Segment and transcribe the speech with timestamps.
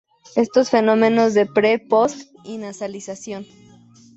[0.35, 3.45] Estos fenómenos de pre, post y nasalización.